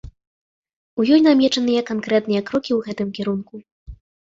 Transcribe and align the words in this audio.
У 1.01 1.05
ёй 1.13 1.21
намечаныя 1.27 1.85
канкрэтныя 1.93 2.41
крокі 2.51 2.71
ў 2.81 2.85
гэтым 2.91 3.07
кірунку. 3.23 3.67